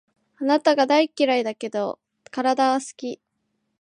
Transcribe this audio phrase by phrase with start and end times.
[0.37, 1.99] あなたが大嫌いだけど、
[2.31, 3.21] 体は好き